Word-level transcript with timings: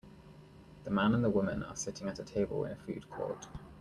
The 0.83 0.89
man 0.89 1.13
and 1.13 1.23
the 1.23 1.29
woman 1.29 1.61
are 1.61 1.75
sitting 1.75 2.07
at 2.07 2.17
a 2.17 2.23
table 2.23 2.65
in 2.65 2.71
a 2.71 2.75
food 2.75 3.07
court. 3.11 3.45